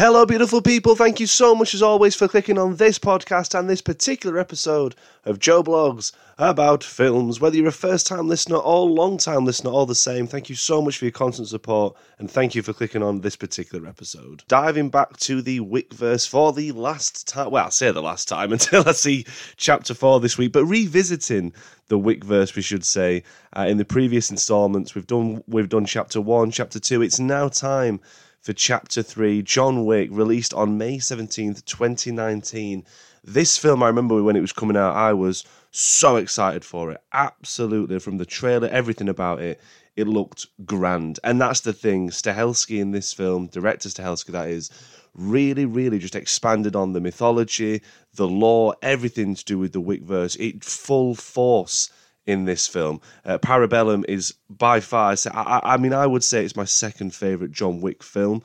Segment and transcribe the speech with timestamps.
[0.00, 0.96] Hello, beautiful people.
[0.96, 4.94] Thank you so much, as always, for clicking on this podcast and this particular episode
[5.26, 7.38] of Joe Blogs about films.
[7.38, 10.54] Whether you're a first time listener or long time listener, all the same, thank you
[10.54, 14.42] so much for your constant support and thank you for clicking on this particular episode.
[14.48, 18.52] Diving back to the Wickverse for the last time, well, I'll say the last time
[18.54, 19.26] until I see
[19.58, 21.52] chapter four this week, but revisiting
[21.88, 23.22] the Wickverse, we should say.
[23.54, 27.02] Uh, in the previous installments, we've done we've done chapter one, chapter two.
[27.02, 28.00] It's now time
[28.40, 32.84] for Chapter 3, John Wick, released on May 17th, 2019.
[33.22, 37.02] This film, I remember when it was coming out, I was so excited for it.
[37.12, 37.98] Absolutely.
[37.98, 39.60] From the trailer, everything about it,
[39.94, 41.20] it looked grand.
[41.22, 42.08] And that's the thing.
[42.08, 44.70] Stahelski in this film, director Stahelski, that is,
[45.14, 47.82] really, really just expanded on the mythology,
[48.14, 50.38] the lore, everything to do with the Wickverse.
[50.40, 51.90] It full force
[52.30, 53.00] in this film.
[53.24, 57.52] Uh, Parabellum is by far, I, I mean, I would say it's my second favourite
[57.52, 58.42] John Wick film.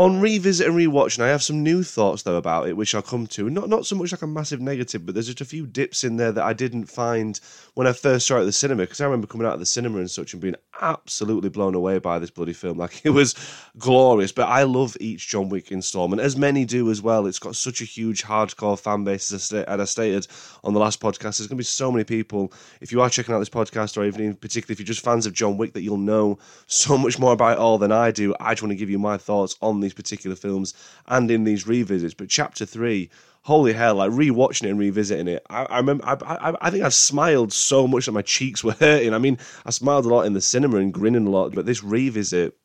[0.00, 3.26] On revisit and rewatching, I have some new thoughts though about it, which I'll come
[3.28, 3.50] to.
[3.50, 6.16] Not not so much like a massive negative, but there's just a few dips in
[6.16, 7.40] there that I didn't find
[7.74, 8.84] when I first saw it at the cinema.
[8.84, 11.98] Because I remember coming out of the cinema and such and being absolutely blown away
[11.98, 12.78] by this bloody film.
[12.78, 13.34] Like it was
[13.76, 14.30] glorious.
[14.30, 17.26] But I love each John Wick installment, as many do as well.
[17.26, 20.28] It's got such a huge hardcore fan base, as I stated
[20.62, 21.38] on the last podcast.
[21.38, 22.52] There's going to be so many people.
[22.80, 25.32] If you are checking out this podcast, or even particularly if you're just fans of
[25.32, 26.38] John Wick, that you'll know
[26.68, 28.32] so much more about it all than I do.
[28.38, 30.74] I just want to give you my thoughts on these particular films
[31.06, 32.14] and in these revisits.
[32.14, 33.10] But chapter three,
[33.42, 33.96] holy hell!
[33.96, 36.04] Like rewatching it and revisiting it, I, I remember.
[36.06, 36.14] I,
[36.50, 39.14] I, I, think I smiled so much that my cheeks were hurting.
[39.14, 41.82] I mean, I smiled a lot in the cinema and grinning a lot, but this
[41.82, 42.56] revisit.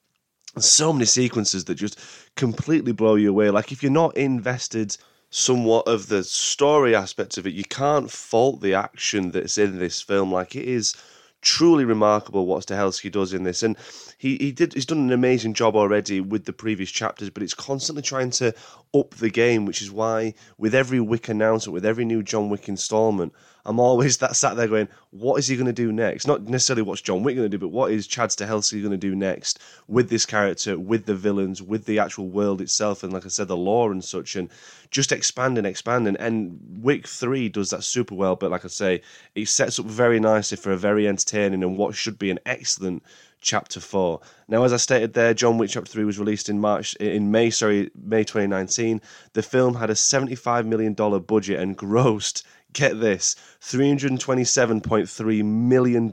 [0.60, 2.00] So many sequences that just
[2.36, 3.50] completely blow you away.
[3.50, 4.96] Like if you're not invested
[5.32, 10.00] somewhat of the story aspect of it, you can't fault the action that's in this
[10.00, 10.32] film.
[10.32, 10.94] Like it is
[11.44, 13.78] truly remarkable what Stahelski does in this, and
[14.18, 17.54] he he did he's done an amazing job already with the previous chapters, but it's
[17.54, 18.54] constantly trying to
[18.94, 22.68] up the game, which is why with every Wick announcement, with every new John Wick
[22.68, 23.34] installment,
[23.66, 26.28] I'm always that sat there going, what is he going to do next?
[26.28, 28.98] Not necessarily what's John Wick going to do, but what is Chad Stahelski going to
[28.98, 33.26] do next with this character, with the villains, with the actual world itself, and like
[33.26, 34.50] I said, the lore and such, and
[34.92, 36.18] just expanding, expanding.
[36.18, 39.02] And Wick 3 does that super well, but like I say,
[39.36, 43.04] it sets up very nicely for a very entertaining and what should be an excellent
[43.44, 44.20] chapter 4.
[44.48, 47.50] Now as I stated there, John Wick chapter 3 was released in March in May,
[47.50, 49.02] sorry, May 2019.
[49.34, 52.44] The film had a 75 million dollar budget and grossed
[52.74, 56.12] get this $327.3 million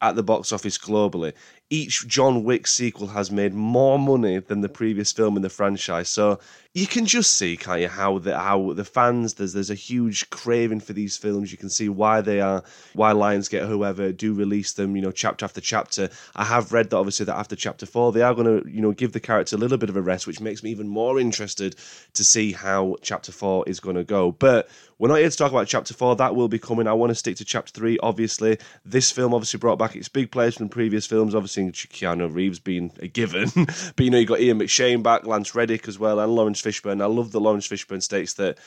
[0.00, 1.32] at the box office globally.
[1.70, 6.08] Each John Wick sequel has made more money than the previous film in the franchise.
[6.08, 6.38] So
[6.72, 10.30] you can just see, can't you, how the how the fans there's there's a huge
[10.30, 11.50] craving for these films.
[11.50, 12.62] You can see why they are
[12.94, 16.08] why Lionsgate whoever do release them, you know, chapter after chapter.
[16.36, 18.92] I have read that obviously that after chapter four they are going to you know
[18.92, 21.74] give the character a little bit of a rest, which makes me even more interested
[22.14, 24.32] to see how chapter four is going to go.
[24.32, 26.16] But we're not here to talk about chapter four.
[26.16, 26.86] That will be coming.
[26.86, 27.98] I want to stick to chapter three.
[28.02, 31.34] Obviously, this film obviously brought back its big players from previous films.
[31.34, 35.54] Obviously, Keanu Reeves being a given, but you know you got Ian McShane back, Lance
[35.54, 37.02] Reddick as well, and Laurence Fishburne.
[37.02, 38.58] I love that Laurence Fishburne states that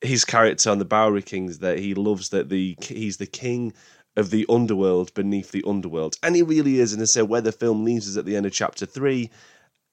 [0.00, 3.72] his character on the Bowery Kings that he loves that the he's the king
[4.16, 6.92] of the underworld beneath the underworld, and he really is.
[6.92, 9.30] And say where the film leaves us at the end of chapter three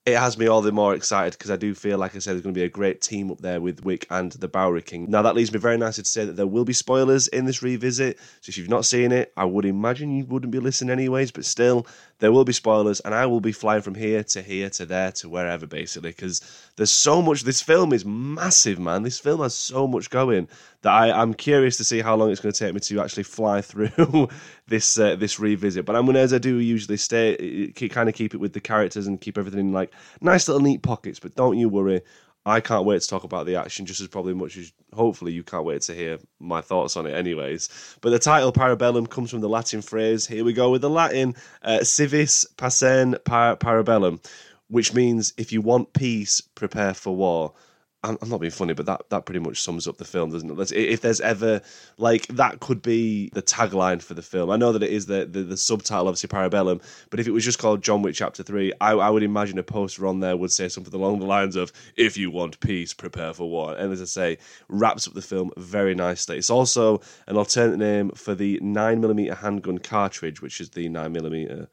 [0.05, 2.41] it has me all the more excited because I do feel like I said there's
[2.41, 5.05] going to be a great team up there with Wick and the Bowery King.
[5.09, 7.61] Now that leads me very nicely to say that there will be spoilers in this
[7.61, 8.17] revisit.
[8.41, 11.45] So if you've not seen it, I would imagine you wouldn't be listening anyways, but
[11.45, 11.85] still
[12.19, 15.12] there will be spoilers and I will be flying from here to here to there
[15.13, 16.41] to wherever basically because
[16.75, 19.03] there's so much this film is massive, man.
[19.03, 20.47] This film has so much going
[20.81, 23.24] that I, I'm curious to see how long it's going to take me to actually
[23.24, 24.30] fly through
[24.68, 25.85] this uh, this revisit.
[25.85, 28.62] But I'm going to, as I do usually, stay kind of keep it with the
[28.62, 29.91] characters and keep everything in like
[30.22, 31.19] nice little neat pockets.
[31.19, 32.01] But don't you worry,
[32.49, 35.43] I can't wait to talk about the action just as probably much as hopefully you
[35.43, 37.69] can't wait to hear my thoughts on it, anyways.
[38.01, 40.25] But the title Parabellum comes from the Latin phrase.
[40.25, 44.25] Here we go with the Latin: uh, "Si vis pacem par- parabellum,"
[44.68, 47.53] which means if you want peace, prepare for war.
[48.01, 50.72] I'm, not being funny, but that, that pretty much sums up the film, doesn't it?
[50.72, 51.62] If there's ever
[51.98, 54.50] like that could be the tagline for the film.
[54.50, 57.44] I know that it is the, the, the subtitle, obviously Parabellum, but if it was
[57.44, 60.51] just called John Wick Chapter Three, I, I would imagine a poster on there would
[60.51, 64.01] say something along the lines of "If you want peace, prepare for war." And as
[64.01, 64.38] I say,
[64.69, 66.38] wraps up the film very nicely.
[66.38, 71.13] It's also an alternate name for the nine mm handgun cartridge, which is the nine
[71.13, 71.68] mm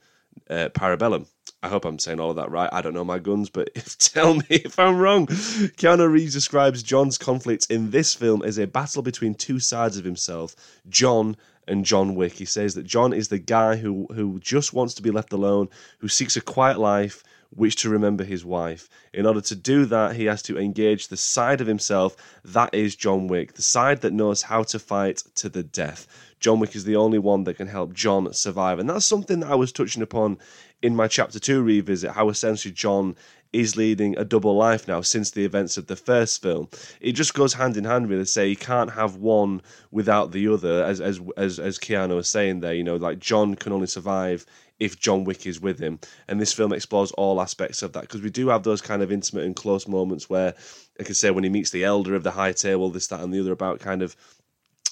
[0.50, 1.26] uh, Parabellum.
[1.66, 2.70] I hope I'm saying all of that right.
[2.72, 5.26] I don't know my guns, but if, tell me if I'm wrong.
[5.26, 10.04] Keanu Reeves describes John's conflict in this film as a battle between two sides of
[10.04, 10.54] himself,
[10.88, 11.36] John
[11.66, 12.34] and John Wick.
[12.34, 15.68] He says that John is the guy who who just wants to be left alone,
[15.98, 18.88] who seeks a quiet life which to remember his wife.
[19.12, 22.96] In order to do that, he has to engage the side of himself that is
[22.96, 26.06] John Wick, the side that knows how to fight to the death.
[26.38, 28.78] John Wick is the only one that can help John survive.
[28.78, 30.38] And that's something that I was touching upon
[30.82, 33.16] in my chapter two revisit, how essentially John
[33.52, 36.68] is leading a double life now since the events of the first film.
[37.00, 38.24] It just goes hand in hand, really.
[38.24, 42.60] Say you can't have one without the other, as as as as Keanu was saying
[42.60, 42.74] there.
[42.74, 44.44] You know, like John can only survive
[44.78, 48.20] if John Wick is with him, and this film explores all aspects of that because
[48.20, 50.54] we do have those kind of intimate and close moments where,
[50.98, 53.32] like I say, when he meets the elder of the high table, this, that, and
[53.32, 54.16] the other about kind of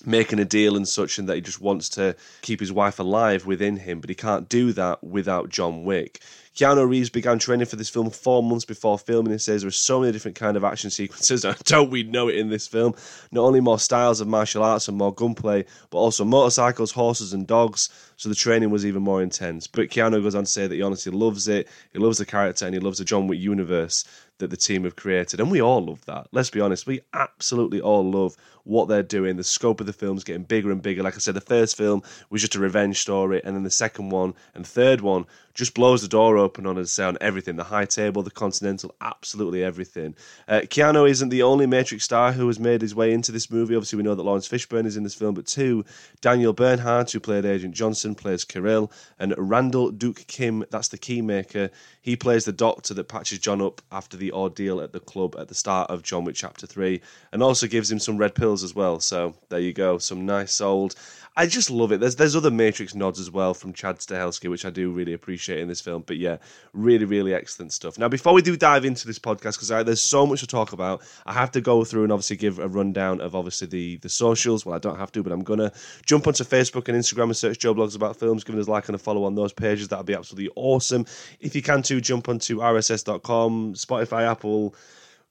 [0.06, 3.47] making a deal and such, and that he just wants to keep his wife alive
[3.47, 6.21] within him, but he can't do that without John Wick.
[6.55, 9.33] Keanu Reeves began training for this film four months before filming.
[9.33, 11.45] He says there are so many different kind of action sequences.
[11.65, 12.95] Don't we know it in this film?
[13.33, 17.45] Not only more styles of martial arts and more gunplay, but also motorcycles, horses, and
[17.45, 17.89] dogs.
[18.16, 19.66] So the training was even more intense.
[19.66, 21.69] But Keanu goes on to say that he honestly loves it.
[21.93, 24.05] He loves the character and he loves the John Wick universe
[24.38, 25.40] that the team have created.
[25.40, 26.26] And we all love that.
[26.32, 29.37] Let's be honest, we absolutely all love what they're doing.
[29.37, 31.02] The scope of the film's getting bigger and bigger.
[31.02, 34.11] Like I said, the first film was just a revenge story, and then the second
[34.11, 37.55] one and third one just blows the door open on us on everything.
[37.55, 40.16] The high table, the continental, absolutely everything.
[40.49, 43.76] Uh, Keanu isn't the only Matrix star who has made his way into this movie.
[43.76, 45.84] Obviously, we know that Laurence Fishburne is in this film, but two,
[46.20, 51.71] Daniel Bernhardt, who played Agent Johnson, plays Kirill, and Randall Duke Kim, that's the keymaker.
[52.05, 55.49] He plays the doctor that patches John up after the ordeal at the club at
[55.49, 57.01] the start of John Wick Chapter 3,
[57.33, 59.01] and also gives him some red pills as well.
[59.01, 60.97] So there you go, some nice old
[61.37, 61.99] I just love it.
[61.99, 65.59] There's there's other Matrix nods as well from Chad Stahelski, which I do really appreciate
[65.59, 66.05] in this film.
[66.06, 66.37] But yeah,
[66.73, 67.99] really, really excellent stuff.
[67.99, 71.03] Now, before we do dive into this podcast, because there's so much to talk about,
[71.27, 74.65] I have to go through and obviously give a rundown of obviously the the socials.
[74.65, 75.73] Well, I don't have to, but I'm gonna
[76.07, 78.89] jump onto Facebook and Instagram and search Joe Blogs about films, giving us a like
[78.89, 79.89] and a follow on those pages.
[79.89, 81.05] That'd be absolutely awesome.
[81.41, 84.75] If you can too, jump onto RSS.com, Spotify, Apple.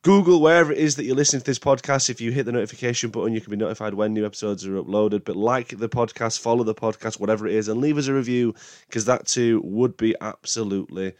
[0.03, 3.09] Google, wherever it is that you're listening to this podcast, if you hit the notification
[3.09, 5.23] button, you can be notified when new episodes are uploaded.
[5.23, 8.53] But like the podcast, follow the podcast, whatever it is, and leave us a review
[8.87, 11.13] because that too would be absolutely,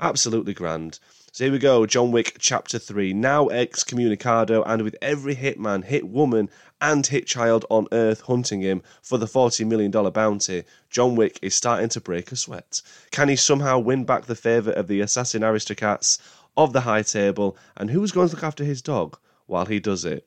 [0.00, 1.00] absolutely grand.
[1.32, 3.12] So here we go John Wick Chapter 3.
[3.12, 6.50] Now excommunicado, and with every hitman, hit woman,
[6.80, 11.54] and hit child on Earth hunting him for the $40 million bounty, John Wick is
[11.54, 12.82] starting to break a sweat.
[13.12, 16.18] Can he somehow win back the favour of the assassin aristocrats?
[16.56, 20.04] of the high table and who's going to look after his dog while he does
[20.04, 20.26] it.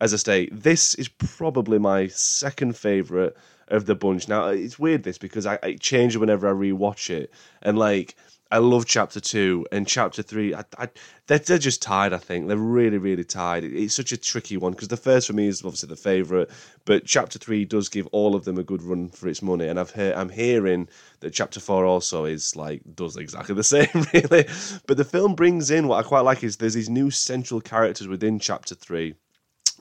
[0.00, 3.32] As I say, this is probably my second favourite
[3.68, 4.28] of the bunch.
[4.28, 7.30] Now, it's weird this because I, I change it whenever I rewatch it.
[7.62, 8.16] And like,
[8.50, 10.54] I love chapter two and chapter three.
[10.54, 10.88] I, I,
[11.26, 12.12] they're, they're just tied.
[12.12, 13.64] I think they're really, really tied.
[13.64, 16.48] It's such a tricky one because the first for me is obviously the favourite,
[16.84, 19.66] but chapter three does give all of them a good run for its money.
[19.66, 20.88] And I've heard, I'm hearing
[21.20, 24.46] that chapter four also is like does exactly the same, really.
[24.86, 28.06] But the film brings in what I quite like is there's these new central characters
[28.06, 29.14] within chapter three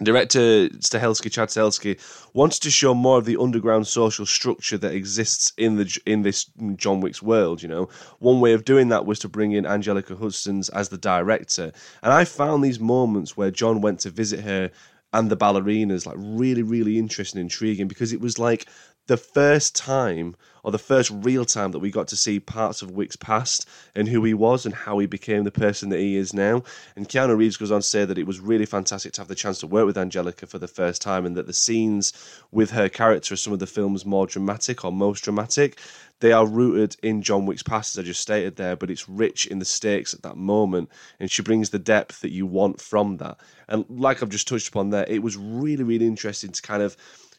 [0.03, 1.99] Director Stahelski, Chad Stahelski,
[2.33, 6.45] wants to show more of the underground social structure that exists in the in this
[6.75, 7.61] John Wick's world.
[7.61, 7.89] You know,
[8.19, 11.71] one way of doing that was to bring in Anjelica Huston as the director,
[12.01, 14.71] and I found these moments where John went to visit her
[15.13, 18.65] and the ballerinas like really, really interesting, intriguing because it was like
[19.07, 22.91] the first time or the first real time that we got to see parts of
[22.91, 26.33] Wick's past and who he was and how he became the person that he is
[26.33, 26.63] now.
[26.95, 29.35] And Keanu Reeves goes on to say that it was really fantastic to have the
[29.35, 32.13] chance to work with Anjelica for the first time and that the scenes
[32.51, 35.79] with her character are some of the film's more dramatic or most dramatic.
[36.21, 39.45] They are rooted in John Wick's past, as I just stated there, but it's rich
[39.45, 40.89] in the stakes at that moment,
[41.19, 43.41] and she brings the depth that you want from that.
[43.67, 46.95] And like I've just touched upon there, it was really, really interesting to kind of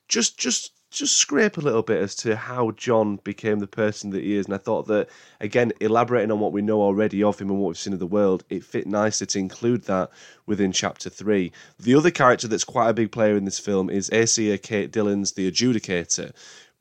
[0.06, 4.22] just just just scrape a little bit as to how John became the person that
[4.22, 4.46] he is.
[4.46, 5.08] And I thought that,
[5.40, 8.06] again, elaborating on what we know already of him and what we've seen of the
[8.06, 10.10] world, it fit nicely to include that
[10.46, 11.52] within chapter three.
[11.78, 15.32] The other character that's quite a big player in this film is Asia Kate Dillon's
[15.32, 16.32] The Adjudicator,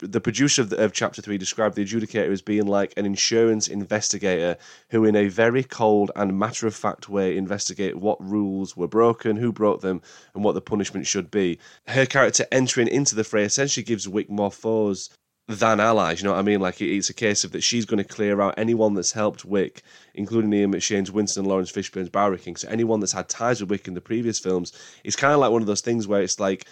[0.07, 3.67] the producer of, the, of, chapter three described the adjudicator as being like an insurance
[3.67, 4.57] investigator
[4.89, 9.35] who, in a very cold and matter of fact way, investigate what rules were broken,
[9.35, 10.01] who broke them,
[10.35, 11.59] and what the punishment should be.
[11.87, 15.09] Her character entering into the fray essentially gives Wick more foes
[15.47, 16.21] than allies.
[16.21, 16.61] You know what I mean?
[16.61, 19.81] Like it's a case of that she's going to clear out anyone that's helped Wick,
[20.13, 22.55] including Ian McShane's Winston, Laurence Fishburne's Bowery King.
[22.55, 24.71] So anyone that's had ties with Wick in the previous films,
[25.03, 26.65] it's kind of like one of those things where it's like,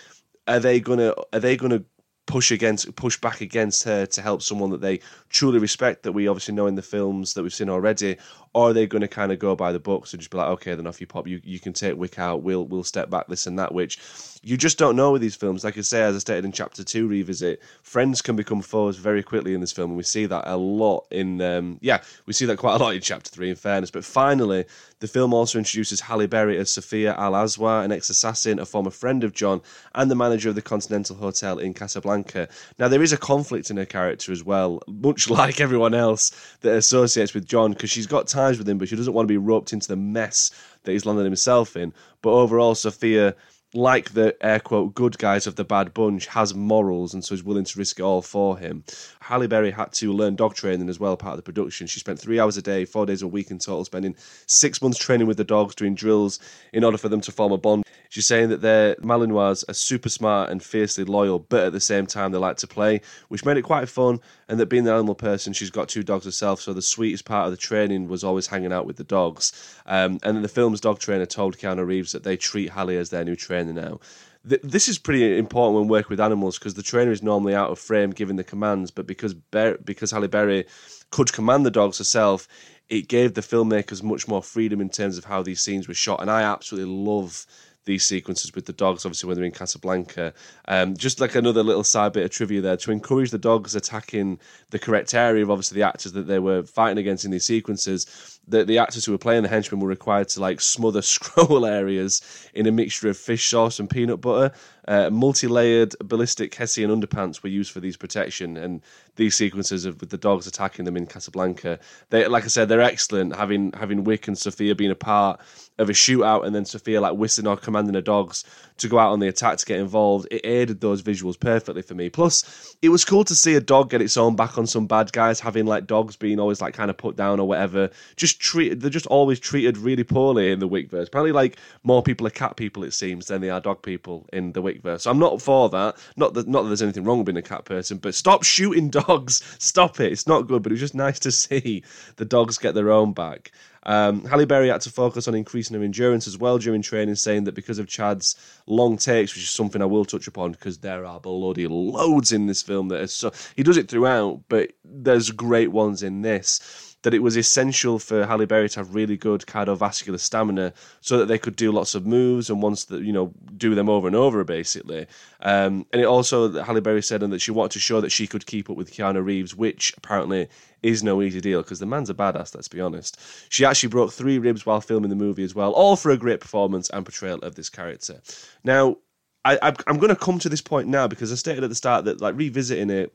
[0.48, 1.84] are they gonna are they gonna
[2.28, 5.00] push against push back against her to help someone that they
[5.30, 8.18] truly respect that we obviously know in the films that we've seen already
[8.54, 10.48] or are they going to kind of go by the books and just be like
[10.48, 11.28] okay then off you pop.
[11.28, 12.44] You, you can take wick out.
[12.44, 14.00] We'll we'll step back this and that which
[14.44, 15.64] you just don't know with these films.
[15.64, 19.24] Like i say as i stated in chapter 2 revisit friends can become foes very
[19.24, 22.46] quickly in this film and we see that a lot in um, yeah we see
[22.46, 23.92] that quite a lot in chapter 3 in fairness.
[23.92, 24.66] But finally
[25.02, 28.92] the film also introduces Halle Berry as Sophia Al Aswad, an ex assassin, a former
[28.92, 29.62] friend of John,
[29.96, 32.48] and the manager of the Continental Hotel in Casablanca.
[32.78, 36.32] Now, there is a conflict in her character as well, much like everyone else
[36.62, 39.32] that associates with John, because she's got ties with him, but she doesn't want to
[39.32, 40.52] be roped into the mess
[40.84, 41.94] that he's landed himself in.
[42.22, 43.36] But overall, Sophia
[43.74, 47.44] like the air quote good guys of the bad bunch, has morals and so is
[47.44, 48.84] willing to risk it all for him.
[49.22, 51.88] Halle Berry had to learn dog training as well, part of the production.
[51.88, 54.98] She spent three hours a day, four days a week in total, spending six months
[54.98, 56.40] training with the dogs, doing drills
[56.74, 57.86] in order for them to form a bond.
[58.12, 62.06] She's saying that their Malinois are super smart and fiercely loyal, but at the same
[62.06, 63.00] time they like to play,
[63.30, 64.20] which made it quite fun.
[64.50, 67.46] And that being the animal person, she's got two dogs herself, so the sweetest part
[67.46, 69.54] of the training was always hanging out with the dogs.
[69.86, 73.12] Um, and then the film's dog trainer told Keanu Reeves that they treat Halle as
[73.12, 74.02] their new trainer now
[74.44, 77.78] this is pretty important when working with animals because the trainer is normally out of
[77.78, 80.66] frame giving the commands, but because Ber- because Halle Berry
[81.12, 82.48] could command the dogs herself,
[82.90, 86.22] it gave the filmmakers much more freedom in terms of how these scenes were shot,
[86.22, 87.46] and I absolutely love
[87.86, 90.34] these sequences with the dogs, obviously when they're in Casablanca.
[90.68, 94.40] Um, just like another little side bit of trivia there to encourage the dogs attacking
[94.70, 98.40] the correct area of obviously the actors that they were fighting against in these sequences.
[98.48, 102.22] The, the actors who were playing the henchmen were required to like smother scroll areas
[102.54, 104.54] in a mixture of fish sauce and peanut butter.
[104.88, 108.82] Uh, multi-layered ballistic Hessian underpants were used for these protection, and
[109.16, 112.82] these sequences of with the dogs attacking them in Casablanca, they like I said, they're
[112.82, 113.36] excellent.
[113.36, 115.40] Having having Wick and Sophia being a part
[115.78, 118.44] of a shootout, and then Sophia like whistling or commanding the dogs
[118.78, 121.94] to go out on the attack to get involved, it aided those visuals perfectly for
[121.94, 122.10] me.
[122.10, 125.12] Plus, it was cool to see a dog get its own back on some bad
[125.12, 127.90] guys, having like dogs being always like kind of put down or whatever.
[128.16, 131.08] Just treated, they're just always treated really poorly in the Wickverse.
[131.08, 134.52] Apparently, like more people are cat people, it seems, than they are dog people in
[134.54, 135.02] the Wickverse.
[135.02, 135.98] So I'm not for that.
[136.16, 138.90] Not that not that there's anything wrong with being a cat person, but stop shooting
[139.02, 139.42] dogs.
[139.60, 140.12] Stop it.
[140.12, 140.64] It's not good.
[140.64, 141.84] But it was just nice to see
[142.18, 143.52] the dogs get their own back.
[143.84, 147.46] Um, Halle Berry had to focus on increasing her endurance as well during training, saying
[147.46, 148.36] that because of Chad's
[148.68, 152.46] long takes, which is something I will touch upon because there are bloody loads in
[152.46, 157.14] this film that so he does it throughout, but there's great ones in this that
[157.14, 161.38] it was essential for Halle Berry to have really good cardiovascular stamina so that they
[161.38, 164.44] could do lots of moves and once that you know do them over and over
[164.44, 165.08] basically.
[165.42, 168.46] Um, and it also Halle Berry said that she wanted to show that she could
[168.46, 170.48] keep up with Keanu Reeves, which apparently
[170.84, 172.56] is no easy deal because the man's a badass.
[172.56, 173.20] Let's be honest.
[173.50, 176.40] She actually broke three ribs while filming the movie as well, all for a great
[176.40, 178.22] performance and portrayal of this character.
[178.64, 178.98] Now.
[179.44, 182.06] I, I'm going to come to this point now because I stated at the start
[182.06, 183.12] that, like, revisiting it,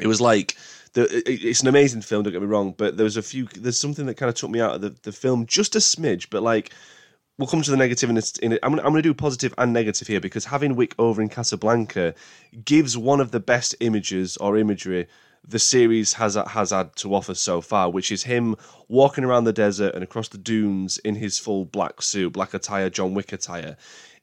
[0.00, 0.56] it was like
[0.96, 2.22] it's an amazing film.
[2.22, 3.46] Don't get me wrong, but there was a few.
[3.46, 6.28] There's something that kind of took me out of the, the film just a smidge.
[6.30, 6.72] But like,
[7.38, 8.60] we'll come to the negative in, in it.
[8.62, 12.14] I'm, I'm going to do positive and negative here because having Wick over in Casablanca
[12.64, 15.06] gives one of the best images or imagery
[15.48, 18.56] the series has has had to offer so far, which is him
[18.88, 22.90] walking around the desert and across the dunes in his full black suit, black attire,
[22.90, 23.76] John Wick attire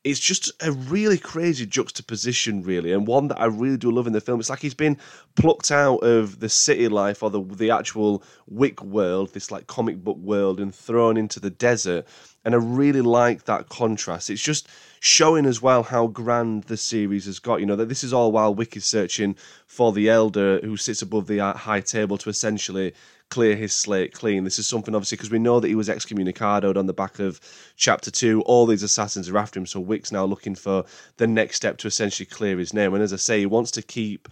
[0.03, 4.13] it's just a really crazy juxtaposition, really, and one that I really do love in
[4.13, 4.39] the film.
[4.39, 4.97] It's like he's been
[5.35, 10.03] plucked out of the city life or the the actual Wick world, this like comic
[10.03, 12.05] book world, and thrown into the desert.
[12.43, 14.29] And I really like that contrast.
[14.29, 14.67] It's just
[14.99, 17.61] showing as well how grand the series has got.
[17.61, 21.01] You know that this is all while Wick is searching for the Elder who sits
[21.01, 22.93] above the uh, high table to essentially
[23.33, 24.43] clear his slate clean.
[24.43, 27.39] This is something obviously because we know that he was excommunicated on the back of
[27.75, 28.43] chapter two.
[28.43, 30.85] All these assassins are after him, so Wick's now looking for
[31.17, 32.93] the next step to essentially clear his name.
[32.93, 34.29] And as I say, he wants to keep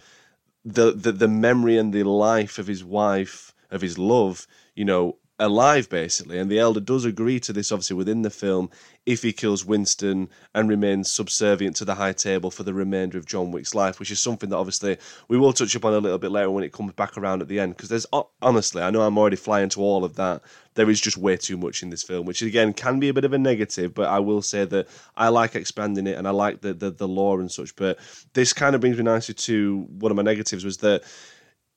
[0.64, 5.16] the the, the memory and the life of his wife, of his love, you know,
[5.38, 8.70] alive basically and the elder does agree to this obviously within the film
[9.06, 13.24] if he kills winston and remains subservient to the high table for the remainder of
[13.24, 14.96] john wick's life which is something that obviously
[15.28, 17.58] we will touch upon a little bit later when it comes back around at the
[17.58, 18.06] end because there's
[18.42, 20.42] honestly i know i'm already flying to all of that
[20.74, 23.24] there is just way too much in this film which again can be a bit
[23.24, 24.86] of a negative but i will say that
[25.16, 27.98] i like expanding it and i like the the, the lore and such but
[28.34, 31.02] this kind of brings me nicely to one of my negatives was that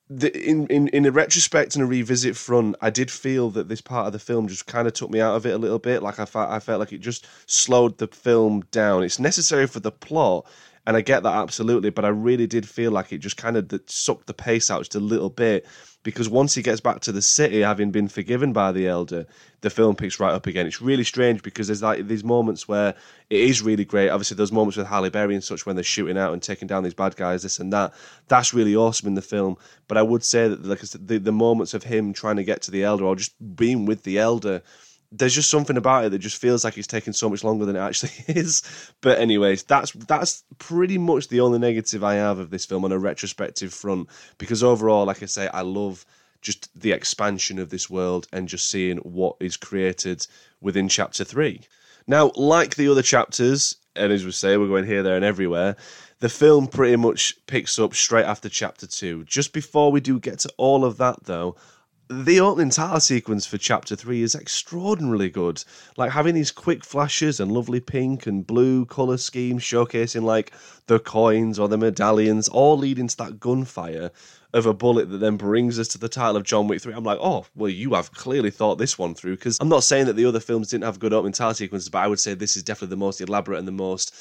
[0.09, 3.81] the, in, in in a retrospect and a revisit front, I did feel that this
[3.81, 6.03] part of the film just kind of took me out of it a little bit.
[6.03, 9.03] Like I felt, I felt like it just slowed the film down.
[9.03, 10.45] It's necessary for the plot,
[10.85, 13.71] And I get that absolutely, but I really did feel like it just kind of
[13.87, 15.65] sucked the pace out just a little bit
[16.05, 19.25] because once he gets back to the city, having been forgiven by the elder,
[19.61, 20.67] the film picks right up again.
[20.67, 22.93] It's really strange because there's like these moments where
[23.31, 24.09] it is really great.
[24.09, 26.83] Obviously, those moments with Halle Berry and such when they're shooting out and taking down
[26.83, 27.91] these bad guys, this and that.
[28.27, 29.57] That's really awesome in the film.
[29.87, 32.71] But I would say that like the, the moments of him trying to get to
[32.71, 34.61] the elder or just being with the elder
[35.17, 37.75] there's just something about it that just feels like it's taking so much longer than
[37.75, 38.61] it actually is.
[39.01, 42.91] But anyways, that's that's pretty much the only negative I have of this film on
[42.91, 44.09] a retrospective front.
[44.37, 46.05] Because overall, like I say, I love
[46.41, 50.25] just the expansion of this world and just seeing what is created
[50.61, 51.61] within chapter three.
[52.07, 55.75] Now, like the other chapters, and as we say, we're going here, there, and everywhere.
[56.19, 59.25] The film pretty much picks up straight after chapter two.
[59.25, 61.55] Just before we do get to all of that, though,
[62.09, 65.63] the opening title sequence for chapter three is extraordinarily good.
[65.97, 70.53] Like having these quick flashes and lovely pink and blue color schemes showcasing like
[70.85, 74.11] the coins or the medallions, all leading to that gunfire
[74.53, 76.93] of a bullet that then brings us to the title of John Wick 3.
[76.93, 79.35] I'm like, oh, well, you have clearly thought this one through.
[79.35, 81.99] Because I'm not saying that the other films didn't have good opening title sequences, but
[81.99, 84.15] I would say this is definitely the most elaborate and the most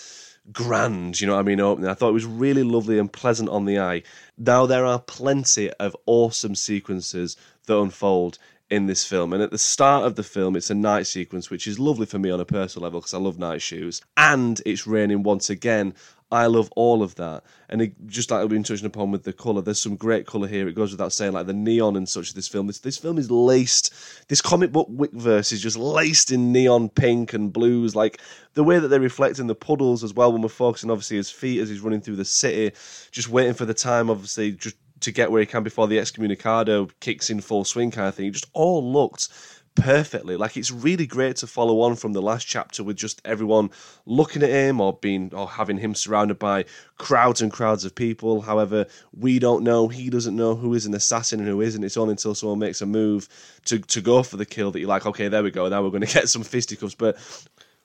[0.53, 1.91] grand, you know what I mean, opening.
[1.91, 4.03] I thought it was really lovely and pleasant on the eye.
[4.37, 7.37] Now, there are plenty of awesome sequences
[7.67, 8.39] that unfold
[8.71, 9.33] in this film.
[9.33, 12.19] And at the start of the film, it's a night sequence, which is lovely for
[12.19, 14.01] me on a personal level because I love night shoes.
[14.17, 15.95] And it's raining once again.
[16.35, 17.45] I love all of that.
[17.69, 20.49] And it, just like I've been touching upon with the colour, there's some great colour
[20.49, 20.67] here.
[20.67, 22.67] It goes without saying, like the neon and such of this film.
[22.67, 23.95] This, this film is laced,
[24.29, 27.95] this comic book Wickverse is just laced in neon pink and blues.
[27.95, 28.21] Like
[28.55, 31.31] the way that they reflect in the puddles as well when we're focusing, obviously, his
[31.31, 32.77] feet as he's running through the city,
[33.13, 36.91] just waiting for the time, obviously, just to get where he can before the excommunicado
[36.99, 38.27] kicks in full swing kind of thing.
[38.27, 39.29] It just all looked
[39.75, 40.37] perfectly.
[40.37, 43.71] Like it's really great to follow on from the last chapter with just everyone
[44.07, 46.65] looking at him or being or having him surrounded by
[46.99, 48.43] crowds and crowds of people.
[48.43, 51.83] However, we don't know, he doesn't know who is an assassin and who isn't.
[51.83, 53.29] It's only until someone makes a move
[53.67, 55.69] to to go for the kill that you're like, okay, there we go.
[55.69, 56.95] Now we're going to get some fisticuffs.
[56.95, 57.19] But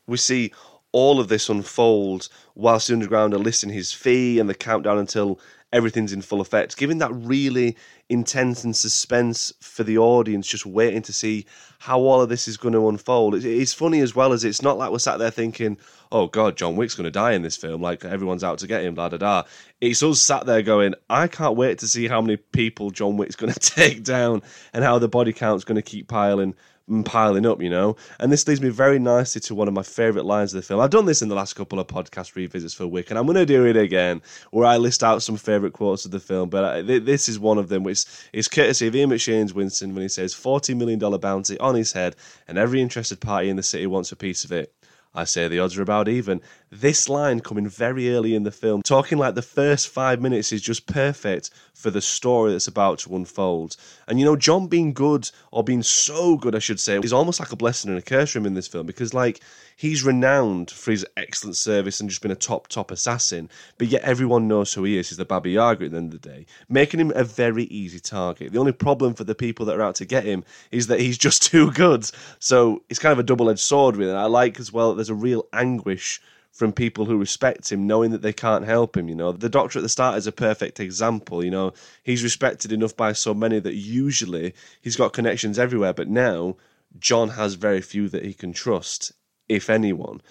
[0.07, 0.53] we see
[0.91, 5.39] all of this unfold whilst the underground are listing his fee and the countdown until
[5.71, 7.75] everything's in full effect, giving that really
[8.09, 11.45] intense and suspense for the audience, just waiting to see
[11.77, 13.35] how all of this is going to unfold.
[13.35, 15.77] It's funny as well as it's not like we're sat there thinking,
[16.11, 18.83] oh God, John Wick's going to die in this film, like everyone's out to get
[18.83, 19.43] him, blah, blah, blah.
[19.79, 23.35] It's us sat there going, I can't wait to see how many people John Wick's
[23.35, 24.41] going to take down
[24.73, 26.55] and how the body count's going to keep piling
[27.05, 27.95] piling up, you know.
[28.19, 30.79] And this leads me very nicely to one of my favourite lines of the film.
[30.79, 33.37] I've done this in the last couple of podcast revisits for Wick, and I'm going
[33.37, 34.21] to do it again,
[34.51, 36.49] where I list out some favourite quotes of the film.
[36.49, 39.93] But uh, I, this is one of them, which is courtesy of Ian McShane's Winston
[39.93, 42.15] when he says, $40 million bounty on his head,
[42.47, 44.73] and every interested party in the city wants a piece of it.
[45.13, 46.41] I say the odds are about even.
[46.71, 50.61] This line coming very early in the film, talking like the first five minutes is
[50.61, 53.75] just perfect for the story that's about to unfold.
[54.07, 57.39] And you know, John being good, or being so good, I should say, is almost
[57.39, 59.41] like a blessing and a curse for him in this film because, like,
[59.77, 64.03] he's renowned for his excellent service and just been a top, top assassin, but yet
[64.03, 65.09] everyone knows who he is.
[65.09, 67.99] He's the Baba Yaga at the end of the day, making him a very easy
[67.99, 68.51] target.
[68.51, 71.17] The only problem for the people that are out to get him is that he's
[71.17, 72.07] just too good.
[72.37, 74.11] So it's kind of a double edged sword, really.
[74.11, 76.21] And I like as well that there's a real anguish
[76.51, 79.07] from people who respect him, knowing that they can't help him.
[79.07, 81.43] You know, the doctor at the start is a perfect example.
[81.43, 86.09] You know, he's respected enough by so many that usually he's got connections everywhere, but
[86.09, 86.57] now
[86.97, 89.13] John has very few that he can trust,
[89.47, 90.21] if anyone.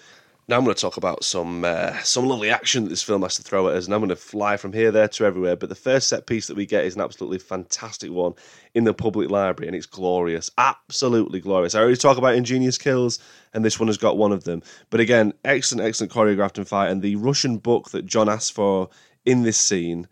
[0.49, 3.35] Now I'm going to talk about some uh, some lovely action that this film has
[3.35, 5.55] to throw at us, and I'm going to fly from here, there to everywhere.
[5.55, 8.33] But the first set piece that we get is an absolutely fantastic one
[8.73, 11.75] in the public library, and it's glorious, absolutely glorious.
[11.75, 13.19] I already talk about ingenious kills,
[13.53, 14.63] and this one has got one of them.
[14.89, 18.89] But again, excellent, excellent choreographed and fight, and the Russian book that John asked for
[19.27, 20.07] in this scene.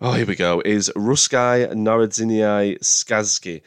[0.00, 0.62] Oh, here we go.
[0.64, 3.62] Is Russky Narodzinny Skazki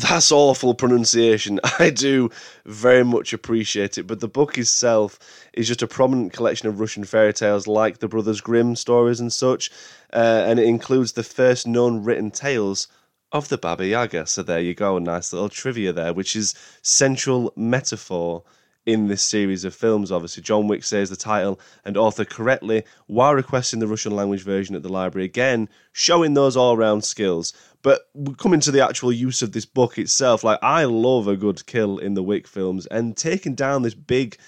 [0.00, 1.60] that's awful pronunciation.
[1.78, 2.30] I do
[2.64, 5.18] very much appreciate it, but the book itself
[5.52, 9.32] is just a prominent collection of Russian fairy tales like the Brothers Grimm stories and
[9.32, 9.70] such,
[10.12, 12.88] uh, and it includes the first known written tales
[13.32, 14.26] of the Baba Yaga.
[14.26, 18.42] So there you go, a nice little trivia there, which is central metaphor
[18.88, 20.10] in this series of films.
[20.10, 24.74] Obviously, John Wick says the title and author correctly while requesting the Russian language version
[24.74, 25.26] at the library.
[25.26, 27.52] Again, showing those all round skills.
[27.82, 31.66] But coming to the actual use of this book itself, like I love a good
[31.66, 34.38] kill in the Wick films, and taking down this big,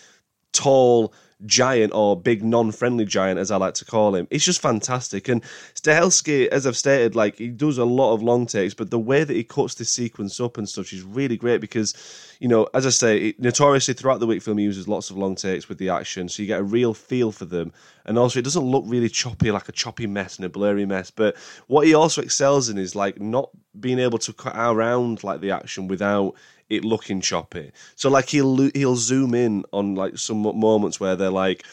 [0.53, 1.13] tall
[1.47, 4.27] giant or big non-friendly giant as I like to call him.
[4.31, 5.29] It's just fantastic.
[5.29, 5.43] And
[5.75, 9.25] Stahelski, as I've stated, like he does a lot of long takes, but the way
[9.25, 11.95] that he cuts this sequence up and stuff is really great because,
[12.41, 15.17] you know, as I say, it, notoriously throughout the Wick film he uses lots of
[15.17, 17.73] long takes with the action, so you get a real feel for them.
[18.11, 21.11] and also it doesn't look really choppy like a choppy mess and a blurry mess.
[21.11, 25.41] But what he also excels in is like not being able to cut around like
[25.41, 26.35] the action without
[26.69, 27.73] it looking choppy.
[27.97, 31.65] So like he'll he'll zoom in on like some moments where they're like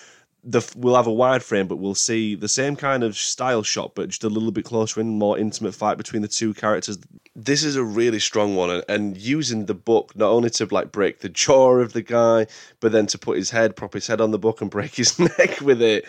[0.44, 3.96] the we'll have a wide frame, but we'll see the same kind of style shot,
[3.96, 6.98] but just a little bit closer in, more intimate fight between the two characters.
[7.36, 10.92] This is a really strong one, and, and using the book not only to like
[10.92, 12.48] break the jaw of the guy,
[12.80, 15.20] but then to put his head, prop his head on the book, and break his
[15.38, 16.06] neck with it.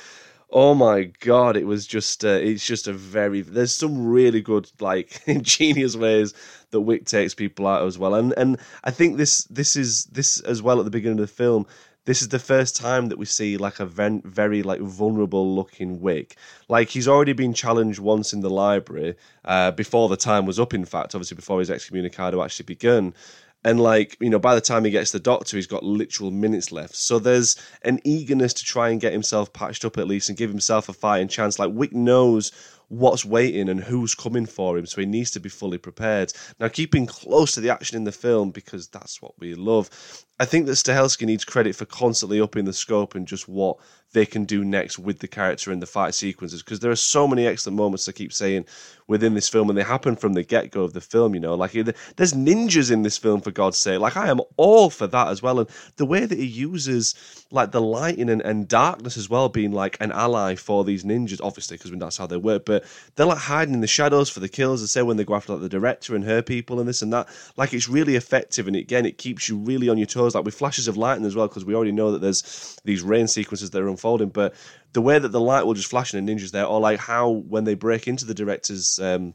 [0.50, 4.70] Oh my god, it was just uh, it's just a very there's some really good
[4.80, 6.32] like ingenious ways
[6.70, 10.40] that Wick takes people out as well, and and I think this this is this
[10.40, 11.66] as well at the beginning of the film
[12.08, 16.00] this is the first time that we see like a very, very like vulnerable looking
[16.00, 16.36] Wick.
[16.66, 20.72] Like he's already been challenged once in the library uh, before the time was up.
[20.72, 23.12] In fact, obviously before his excommunicado actually begun.
[23.64, 26.72] And like you know, by the time he gets the doctor, he's got literal minutes
[26.72, 26.96] left.
[26.96, 30.50] So there's an eagerness to try and get himself patched up at least and give
[30.50, 31.58] himself a fighting chance.
[31.58, 32.52] Like Wick knows
[32.88, 36.32] what's waiting and who's coming for him, so he needs to be fully prepared.
[36.58, 39.90] Now, keeping close to the action in the film because that's what we love.
[40.40, 43.78] I think that Stahelski needs credit for constantly upping the scope and just what
[44.12, 47.28] they can do next with the character and the fight sequences because there are so
[47.28, 48.64] many excellent moments I keep saying
[49.06, 51.54] within this film and they happen from the get go of the film you know?
[51.54, 54.00] Like there's ninjas in this film for God's sake.
[54.00, 57.14] Like I am all for that as well and the way that he uses
[57.50, 61.40] like the lighting and, and darkness as well being like an ally for these ninjas
[61.42, 62.84] obviously because that's how they work but
[63.16, 65.52] they're like hiding in the shadows for the kills as say when they go after
[65.52, 67.28] like the director and her people and this and that.
[67.58, 70.54] Like it's really effective and again it keeps you really on your toes like with
[70.54, 73.82] flashes of lightning as well because we already know that there's these rain sequences that
[73.82, 74.28] are unfolding.
[74.28, 74.54] But
[74.92, 77.28] the way that the light will just flash in the ninjas there, or like how
[77.28, 79.34] when they break into the director's um,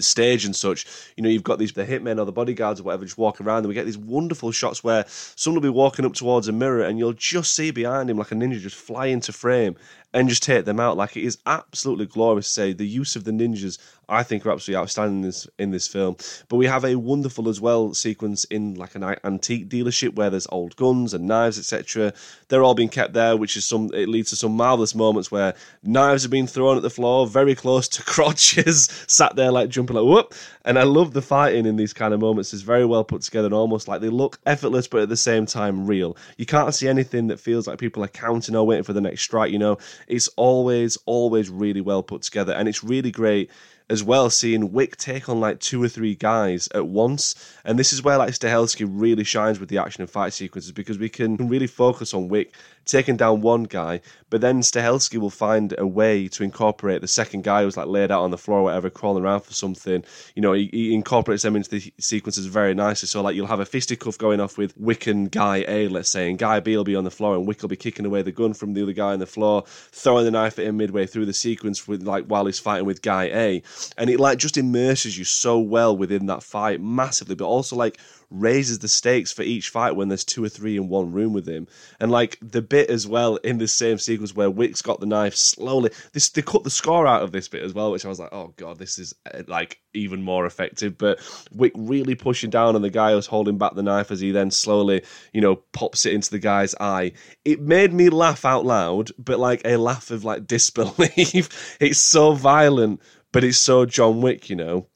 [0.00, 3.04] stage and such, you know, you've got these the hitmen or the bodyguards or whatever
[3.04, 6.14] just walk around, and we get these wonderful shots where someone will be walking up
[6.14, 9.32] towards a mirror, and you'll just see behind him like a ninja just fly into
[9.32, 9.76] frame
[10.14, 10.96] and just take them out.
[10.96, 12.48] Like it is absolutely glorious.
[12.48, 15.88] Say the use of the ninjas I think are absolutely outstanding in this in this
[15.88, 16.16] film.
[16.48, 20.46] But we have a wonderful as well sequence in like an antique dealership where there's
[20.50, 22.12] old guns and knives, etc.
[22.48, 23.90] They're all being kept there, which is some.
[23.94, 27.54] It leads to some marvelous moments where knives are being thrown at the floor, very
[27.54, 30.34] close to crotches, sat there like jumping like whoop.
[30.66, 32.52] And I love the fighting in these kind of moments.
[32.54, 35.44] It's very well put together and almost like they look effortless, but at the same
[35.44, 36.16] time real.
[36.38, 39.22] You can't see anything that feels like people are counting or waiting for the next
[39.22, 39.52] strike.
[39.52, 43.50] You know, it's always always really well put together, and it's really great
[43.90, 47.34] as well, seeing Wick take on like two or three guys at once.
[47.64, 50.98] And this is where like Stahelski really shines with the action and fight sequences because
[50.98, 55.74] we can really focus on Wick taking down one guy, but then Stahelski will find
[55.78, 58.62] a way to incorporate the second guy who's like laid out on the floor or
[58.64, 60.04] whatever, crawling around for something.
[60.34, 63.06] You know, he, he incorporates them into the sequences very nicely.
[63.06, 66.28] So like you'll have a fisticuff going off with Wick and Guy A, let's say,
[66.28, 68.32] and Guy B will be on the floor and Wick will be kicking away the
[68.32, 71.26] gun from the other guy on the floor, throwing the knife at him midway through
[71.26, 73.62] the sequence with like while he's fighting with Guy A
[73.96, 77.98] and it like just immerses you so well within that fight massively, but also like
[78.30, 81.48] raises the stakes for each fight when there's two or three in one room with
[81.48, 81.68] him.
[82.00, 85.36] And like the bit as well in this same sequence where Wick's got the knife
[85.36, 85.92] slowly.
[86.12, 88.32] This they cut the score out of this bit as well, which I was like,
[88.32, 90.98] oh god, this is uh, like even more effective.
[90.98, 91.20] But
[91.52, 94.50] Wick really pushing down on the guy who's holding back the knife as he then
[94.50, 97.12] slowly, you know, pops it into the guy's eye.
[97.44, 101.76] It made me laugh out loud, but like a laugh of like disbelief.
[101.80, 104.88] it's so violent, but it's so John Wick, you know.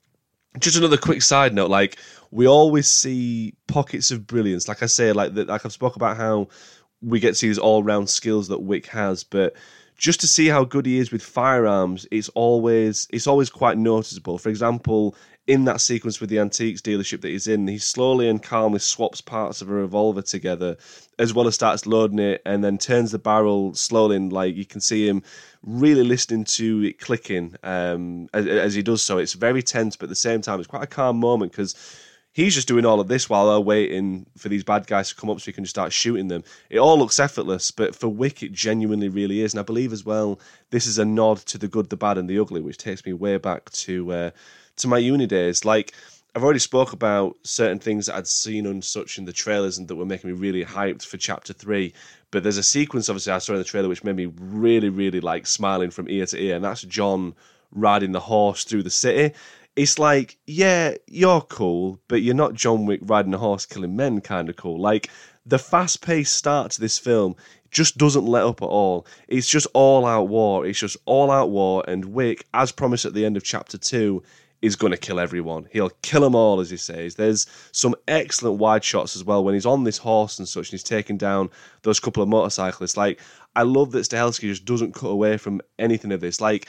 [0.58, 1.96] Just another quick side note, like
[2.32, 4.66] we always see pockets of brilliance.
[4.66, 6.48] Like I say, like that, like I've spoke about how
[7.02, 9.54] we get to see these all round skills that Wick has, but
[9.96, 14.38] just to see how good he is with firearms, it's always it's always quite noticeable.
[14.38, 15.16] For example,
[15.48, 19.20] in that sequence with the antiques dealership that he's in, he slowly and calmly swaps
[19.20, 20.76] parts of a revolver together,
[21.18, 24.16] as well as starts loading it, and then turns the barrel slowly.
[24.16, 25.22] And like you can see him
[25.64, 29.18] really listening to it clicking um, as, as he does so.
[29.18, 31.74] It's very tense, but at the same time, it's quite a calm moment because
[32.32, 35.30] he's just doing all of this while they're waiting for these bad guys to come
[35.30, 36.44] up so he can just start shooting them.
[36.70, 39.52] It all looks effortless, but for Wick, it genuinely really is.
[39.52, 40.38] And I believe as well,
[40.70, 43.12] this is a nod to the good, the bad, and the ugly, which takes me
[43.12, 44.30] way back to uh,
[44.76, 45.64] to my uni days.
[45.64, 45.94] Like
[46.34, 49.88] I've already spoke about certain things that I'd seen and such in the trailers and
[49.88, 51.92] that were making me really hyped for chapter three.
[52.30, 55.20] But there's a sequence, obviously, I saw in the trailer which made me really, really
[55.20, 57.34] like smiling from ear to ear, and that's John
[57.72, 59.34] riding the horse through the city
[59.78, 64.20] it's like, yeah, you're cool, but you're not John Wick riding a horse killing men
[64.20, 64.80] kind of cool.
[64.80, 65.08] Like
[65.46, 67.36] the fast paced start to this film
[67.70, 69.06] just doesn't let up at all.
[69.28, 70.66] It's just all out war.
[70.66, 74.24] It's just all out war, and Wick, as promised at the end of chapter two,
[74.62, 75.68] is going to kill everyone.
[75.70, 77.14] He'll kill them all, as he says.
[77.14, 80.72] There's some excellent wide shots as well when he's on this horse and such, and
[80.72, 81.50] he's taking down
[81.82, 82.96] those couple of motorcyclists.
[82.96, 83.20] Like,
[83.54, 86.40] I love that Stahelski just doesn't cut away from anything of this.
[86.40, 86.66] Like,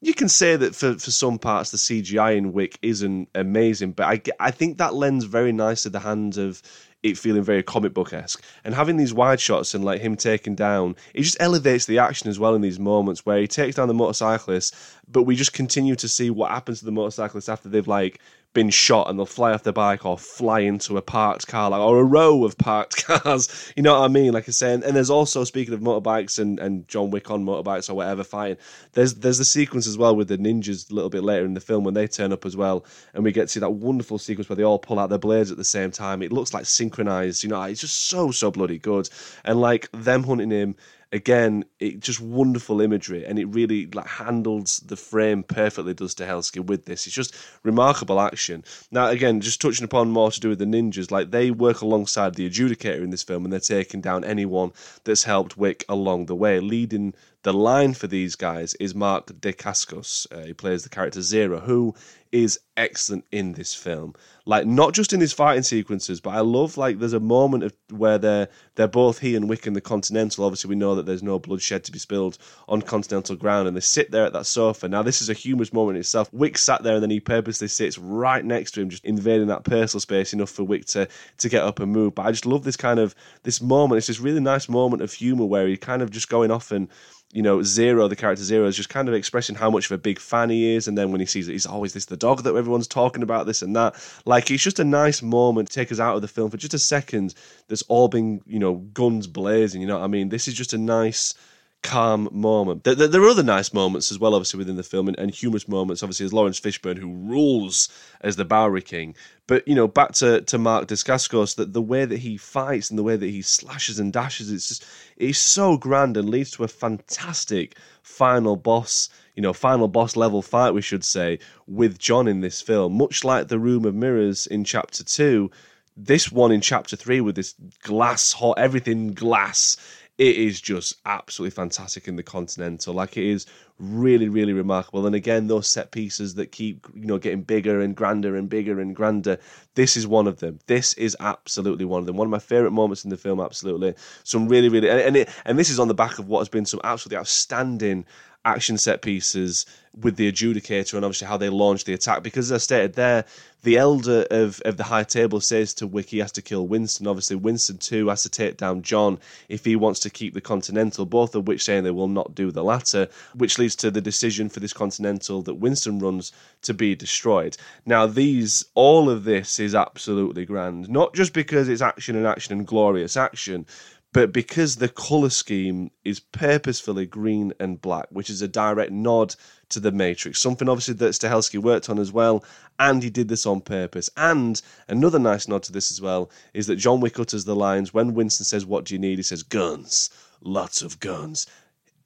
[0.00, 4.06] you can say that for, for some parts the CGI in Wick isn't amazing, but
[4.06, 6.62] I, I think that lends very nice to the hand of
[7.02, 8.44] it feeling very comic book esque.
[8.62, 12.28] And having these wide shots and like him taking down, it just elevates the action
[12.28, 14.74] as well in these moments where he takes down the motorcyclist,
[15.08, 18.20] but we just continue to see what happens to the motorcyclist after they've like
[18.52, 21.80] been shot and they'll fly off the bike or fly into a parked car like,
[21.80, 23.72] or a row of parked cars.
[23.76, 24.32] You know what I mean?
[24.32, 27.44] Like I say, and, and, there's also speaking of motorbikes and, and John Wick on
[27.44, 28.56] motorbikes or whatever fighting.
[28.92, 31.60] There's there's the sequence as well with the ninjas a little bit later in the
[31.60, 32.84] film when they turn up as well,
[33.14, 35.50] and we get to see that wonderful sequence where they all pull out their blades
[35.50, 36.22] at the same time.
[36.22, 37.44] It looks like synchronized.
[37.44, 39.08] You know, it's just so so bloody good,
[39.44, 40.74] and like them hunting him
[41.12, 45.94] again, it just wonderful imagery, and it really like handles the frame perfectly.
[45.94, 47.06] Does Stahelski with this?
[47.06, 48.64] It's just remarkable action.
[48.90, 52.34] Now, again, just touching upon more to do with the ninjas, like they work alongside
[52.34, 54.72] the adjudicator in this film, and they're taking down anyone
[55.04, 60.26] that's helped Wick along the way, leading the line for these guys is Mark Dacascos.
[60.30, 61.94] Uh, he plays the character Zero, who
[62.32, 64.14] is excellent in this film.
[64.46, 67.72] Like not just in his fighting sequences, but I love like there's a moment of
[67.90, 70.44] where they're they're both he and Wick in the Continental.
[70.44, 73.80] Obviously, we know that there's no bloodshed to be spilled on Continental ground, and they
[73.80, 74.88] sit there at that sofa.
[74.88, 76.32] Now, this is a humorous moment in itself.
[76.32, 79.64] Wick sat there, and then he purposely sits right next to him, just invading that
[79.64, 82.14] personal space enough for Wick to to get up and move.
[82.14, 83.98] But I just love this kind of this moment.
[83.98, 86.88] It's this really nice moment of humor where he kind of just going off and
[87.32, 89.98] you know, Zero, the character Zero, is just kind of expressing how much of a
[89.98, 90.88] big fan he is.
[90.88, 93.46] And then when he sees it, he's always this the dog that everyone's talking about,
[93.46, 93.94] this and that.
[94.24, 96.74] Like, it's just a nice moment to take us out of the film for just
[96.74, 97.34] a second.
[97.68, 100.28] There's all been, you know, guns blazing, you know what I mean?
[100.28, 101.34] This is just a nice
[101.82, 102.84] calm moment.
[102.84, 105.68] There, there, are other nice moments as well, obviously, within the film, and, and humorous
[105.68, 106.02] moments.
[106.02, 107.88] Obviously, as Laurence Fishburne, who rules
[108.20, 109.14] as the Bowery King.
[109.46, 112.98] But you know, back to, to Mark Dacascos, that the way that he fights and
[112.98, 116.64] the way that he slashes and dashes, it's just it's so grand and leads to
[116.64, 119.08] a fantastic final boss.
[119.34, 123.24] You know, final boss level fight, we should say, with John in this film, much
[123.24, 125.50] like the Room of Mirrors in Chapter Two.
[125.96, 129.76] This one in Chapter Three with this glass, hot everything glass
[130.20, 132.92] it is just absolutely fantastic in the Continental.
[132.92, 133.46] Like it is
[133.78, 135.06] really, really remarkable.
[135.06, 138.80] And again, those set pieces that keep you know getting bigger and grander and bigger
[138.80, 139.38] and grander.
[139.76, 140.58] This is one of them.
[140.66, 142.18] This is absolutely one of them.
[142.18, 143.40] One of my favorite moments in the film.
[143.40, 146.40] Absolutely, some really, really, and and, it, and this is on the back of what
[146.40, 148.04] has been some absolutely outstanding
[148.44, 149.64] action set pieces
[149.98, 152.22] with the adjudicator and obviously how they launch the attack.
[152.22, 153.24] Because as I stated there,
[153.62, 157.06] the elder of, of the high table says to Wick he has to kill Winston.
[157.06, 161.04] Obviously, Winston too has to take down John if he wants to keep the Continental,
[161.04, 164.48] both of which saying they will not do the latter, which leads to the decision
[164.48, 167.56] for this Continental that Winston runs to be destroyed.
[167.84, 172.52] Now, these all of this is absolutely grand, not just because it's action and action
[172.56, 173.66] and glorious action,
[174.12, 179.36] but because the color scheme is purposefully green and black, which is a direct nod
[179.68, 182.44] to the Matrix, something obviously that Stahelski worked on as well,
[182.78, 184.10] and he did this on purpose.
[184.16, 187.94] And another nice nod to this as well is that John Wick utters the lines
[187.94, 191.46] when Winston says, "What do you need?" He says, "Guns, lots of guns."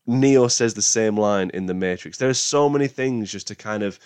[0.06, 2.18] Neo says the same line in the Matrix.
[2.18, 3.98] There are so many things just to kind of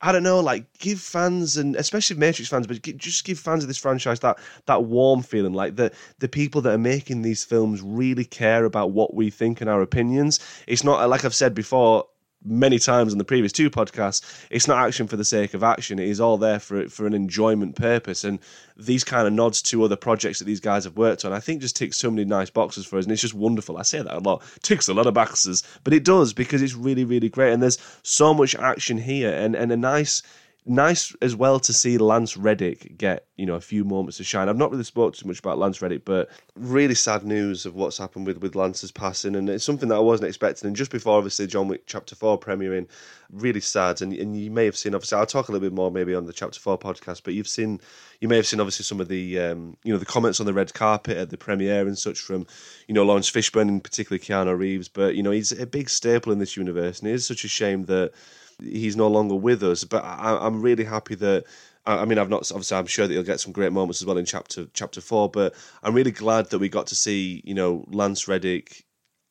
[0.00, 3.68] I don't know, like give fans and especially Matrix fans, but just give fans of
[3.68, 7.82] this franchise that that warm feeling, like the the people that are making these films
[7.82, 10.38] really care about what we think and our opinions.
[10.66, 12.06] It's not like I've said before
[12.44, 15.98] many times in the previous two podcasts, it's not action for the sake of action.
[15.98, 18.24] It is all there for for an enjoyment purpose.
[18.24, 18.38] And
[18.76, 21.60] these kind of nods to other projects that these guys have worked on, I think
[21.60, 23.04] just ticks so many nice boxes for us.
[23.04, 23.76] And it's just wonderful.
[23.76, 24.42] I say that a lot.
[24.62, 27.52] Ticks a lot of boxes, but it does because it's really, really great.
[27.52, 30.22] And there's so much action here and, and a nice
[30.68, 34.48] nice as well to see Lance Reddick get you know a few moments of shine.
[34.48, 37.98] I've not really spoke too much about Lance Reddick, but really sad news of what's
[37.98, 40.66] happened with with Lance's passing, and it's something that I wasn't expecting.
[40.66, 42.86] And just before obviously John Wick Chapter Four premiering,
[43.32, 44.02] really sad.
[44.02, 46.26] And and you may have seen obviously I'll talk a little bit more maybe on
[46.26, 47.80] the Chapter Four podcast, but you've seen
[48.20, 50.54] you may have seen obviously some of the um, you know the comments on the
[50.54, 52.46] red carpet at the premiere and such from
[52.86, 54.88] you know Laurence Fishburne and particularly Keanu Reeves.
[54.88, 57.48] But you know he's a big staple in this universe, and it is such a
[57.48, 58.12] shame that
[58.62, 59.84] he's no longer with us.
[59.84, 61.44] But I, am really happy that.
[61.86, 62.76] I mean, I've not obviously.
[62.76, 65.30] I'm sure that you'll get some great moments as well in chapter chapter four.
[65.30, 68.84] But I'm really glad that we got to see you know Lance Reddick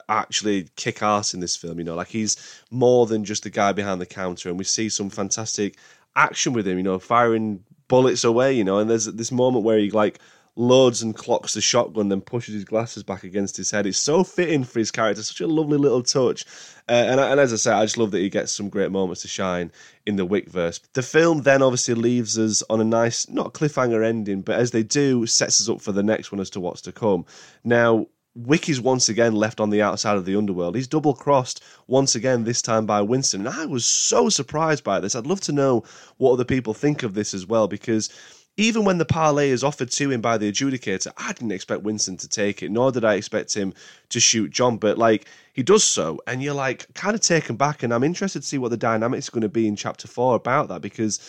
[0.10, 1.78] actually kick ass in this film.
[1.78, 4.90] You know, like he's more than just the guy behind the counter, and we see
[4.90, 5.78] some fantastic
[6.16, 6.78] action with him.
[6.78, 8.54] You know, firing bullets away.
[8.54, 10.20] You know, and there's this moment where he like
[10.58, 13.86] loads and clocks the shotgun, then pushes his glasses back against his head.
[13.86, 16.46] It's so fitting for his character, such a lovely little touch.
[16.90, 19.22] Uh, and, and as I say, I just love that he gets some great moments
[19.22, 19.72] to shine
[20.06, 20.82] in the Wickverse.
[20.94, 24.84] The film then obviously leaves us on a nice, not cliffhanger ending, but as they
[24.84, 27.26] do, sets us up for the next one as to what's to come.
[27.64, 30.76] Now, Wick is once again left on the outside of the underworld.
[30.76, 33.48] He's double crossed once again, this time by Winston.
[33.48, 35.16] And I was so surprised by this.
[35.16, 35.84] I'd love to know
[36.18, 38.10] what other people think of this as well, because
[38.58, 42.18] even when the parlay is offered to him by the adjudicator, I didn't expect Winston
[42.18, 43.74] to take it, nor did I expect him
[44.10, 44.78] to shoot John.
[44.78, 47.84] But like he does so, and you're like kind of taken back.
[47.84, 50.36] And I'm interested to see what the dynamics are going to be in chapter four
[50.36, 51.20] about that because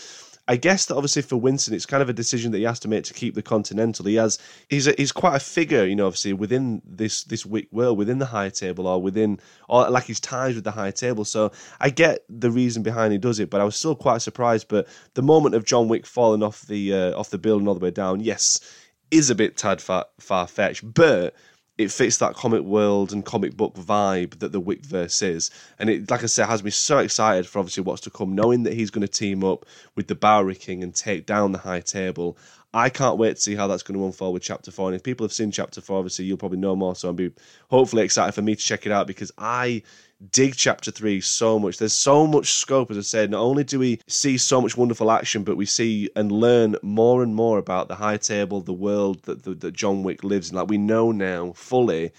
[0.49, 2.89] I guess that obviously for Winston, it's kind of a decision that he has to
[2.89, 4.07] make to keep the Continental.
[4.07, 7.69] He has he's a, he's quite a figure, you know, obviously within this this Wick
[7.71, 11.27] world, within the high table, or within or like his ties with the high table.
[11.27, 14.69] So I get the reason behind he does it, but I was still quite surprised.
[14.69, 17.85] But the moment of John Wick falling off the uh, off the building all the
[17.85, 18.59] way down, yes,
[19.11, 21.35] is a bit tad far far fetched, but
[21.79, 25.51] it fits that comic world and comic book vibe that the Wickverse is.
[25.79, 28.65] And it, like I said, has me so excited for obviously what's to come, knowing
[28.65, 29.65] that he's going to team up
[29.95, 32.37] with the Bowery King and take down the High Table.
[32.75, 34.89] I can't wait to see how that's going to unfold with Chapter 4.
[34.89, 36.95] And if people have seen Chapter 4, obviously you'll probably know more.
[36.95, 37.31] So I'll be
[37.71, 39.83] hopefully excited for me to check it out because I
[40.31, 41.79] dig chapter three so much.
[41.79, 43.31] There's so much scope, as I said.
[43.31, 47.23] Not only do we see so much wonderful action, but we see and learn more
[47.23, 50.57] and more about the high table, the world that, that, that John Wick lives in.
[50.57, 52.13] Like we know now fully,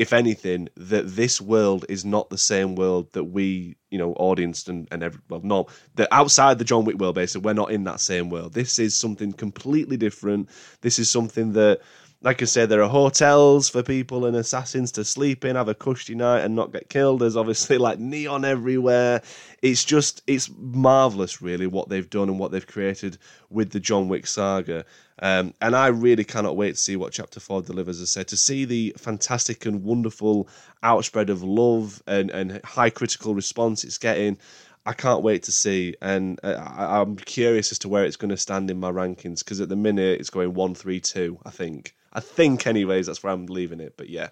[0.00, 4.66] if anything, that this world is not the same world that we, you know, audience
[4.66, 7.84] and, and every, well, no, that outside the John Wick world, basically, we're not in
[7.84, 8.54] that same world.
[8.54, 10.48] This is something completely different.
[10.80, 11.80] This is something that
[12.22, 15.74] like I said, there are hotels for people and assassins to sleep in, have a
[15.74, 17.20] cushy night, and not get killed.
[17.20, 19.22] There's obviously like neon everywhere.
[19.62, 23.16] It's just, it's marvelous, really, what they've done and what they've created
[23.48, 24.84] with the John Wick saga.
[25.22, 28.02] Um, and I really cannot wait to see what Chapter 4 delivers.
[28.02, 30.46] As I said, to see the fantastic and wonderful
[30.82, 34.36] outspread of love and, and high critical response it's getting.
[34.84, 38.30] I can't wait to see, and uh, I, am curious as to where it's going
[38.30, 41.38] to stand in my rankings because at the minute it's going one, three, two.
[41.44, 41.94] I think.
[42.12, 43.94] I think, anyways, that's where I'm leaving it.
[43.96, 44.28] But yeah.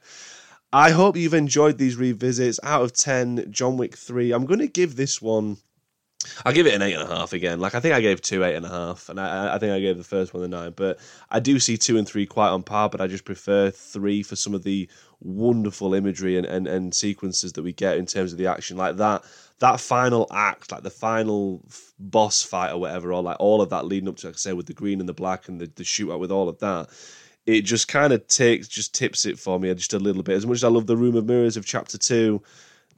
[0.72, 2.60] I hope you've enjoyed these revisits.
[2.62, 4.32] Out of 10, John Wick 3.
[4.32, 5.56] I'm going to give this one.
[6.44, 7.60] I'll give it an eight and a half again.
[7.60, 9.78] Like I think I gave two eight and a half, and I, I think I
[9.78, 10.72] gave the first one a nine.
[10.74, 10.98] But
[11.30, 12.90] I do see two and three quite on par.
[12.90, 14.88] But I just prefer three for some of the
[15.20, 18.96] wonderful imagery and, and, and sequences that we get in terms of the action, like
[18.96, 19.22] that
[19.60, 21.64] that final act, like the final
[22.00, 24.52] boss fight or whatever, or like all of that leading up to, like I say,
[24.52, 26.88] with the green and the black and the, the shootout with all of that
[27.48, 30.36] it just kind of takes just tips it for me just a little bit.
[30.36, 32.42] As much as I love the Room of Mirrors of Chapter Two,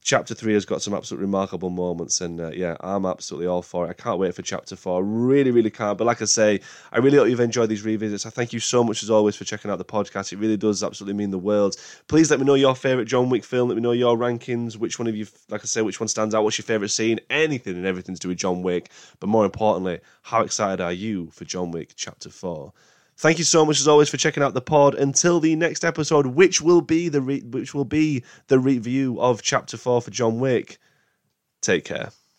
[0.03, 3.87] Chapter Three has got some absolutely remarkable moments, and uh, yeah, I'm absolutely all for
[3.87, 3.91] it.
[3.91, 5.05] I can't wait for Chapter Four.
[5.05, 5.97] Really, really can't.
[5.97, 6.59] But like I say,
[6.91, 8.27] I really hope you've enjoyed these revisits.
[8.27, 10.33] I thank you so much as always for checking out the podcast.
[10.33, 11.77] It really does absolutely mean the world.
[12.09, 13.69] Please let me know your favorite John Wick film.
[13.69, 14.77] Let me know your rankings.
[14.77, 16.43] Which one of you, like I say, which one stands out?
[16.43, 17.21] What's your favorite scene?
[17.31, 18.91] Anything and everything to do with John Wick.
[19.21, 22.73] But more importantly, how excited are you for John Wick Chapter Four?
[23.21, 24.95] Thank you so much as always for checking out the pod.
[24.95, 29.43] Until the next episode, which will be the re- which will be the review of
[29.43, 30.79] Chapter Four for John Wick.
[31.61, 32.13] Take care.